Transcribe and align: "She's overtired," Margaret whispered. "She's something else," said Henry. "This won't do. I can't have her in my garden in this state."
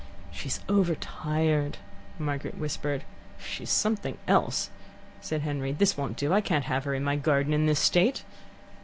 "She's 0.31 0.61
overtired," 0.67 1.77
Margaret 2.17 2.57
whispered. 2.57 3.03
"She's 3.37 3.69
something 3.69 4.17
else," 4.27 4.71
said 5.21 5.41
Henry. 5.41 5.73
"This 5.73 5.95
won't 5.95 6.17
do. 6.17 6.33
I 6.33 6.41
can't 6.41 6.65
have 6.65 6.85
her 6.85 6.95
in 6.95 7.03
my 7.03 7.17
garden 7.17 7.53
in 7.53 7.67
this 7.67 7.77
state." 7.79 8.23